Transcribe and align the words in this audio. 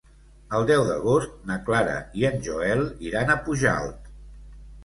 El 0.59 0.63
deu 0.69 0.85
d'agost 0.87 1.35
na 1.51 1.57
Clara 1.69 1.99
i 2.21 2.27
en 2.31 2.41
Joel 2.49 2.83
iran 3.11 3.33
a 3.35 3.39
Pujalt. 3.47 4.13